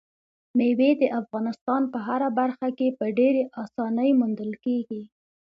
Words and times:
مېوې 0.57 0.91
د 1.01 1.03
افغانستان 1.21 1.81
په 1.91 1.97
هره 2.07 2.29
برخه 2.39 2.67
کې 2.77 2.87
په 2.97 3.05
ډېرې 3.17 3.43
اسانۍ 3.63 4.09
موندل 4.19 4.51
کېږي. 4.65 5.01